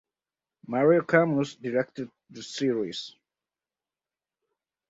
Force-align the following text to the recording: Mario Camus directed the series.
Mario 0.65 1.03
Camus 1.03 1.53
directed 1.53 2.09
the 2.31 2.41
series. 2.41 3.13